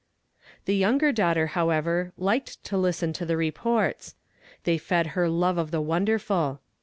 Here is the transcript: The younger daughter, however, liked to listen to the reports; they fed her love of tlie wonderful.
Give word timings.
The 0.65 0.75
younger 0.75 1.11
daughter, 1.11 1.45
however, 1.53 2.11
liked 2.17 2.63
to 2.63 2.75
listen 2.75 3.13
to 3.13 3.23
the 3.23 3.37
reports; 3.37 4.15
they 4.63 4.79
fed 4.79 5.13
her 5.13 5.29
love 5.29 5.59
of 5.59 5.69
tlie 5.69 5.83
wonderful. 5.83 6.59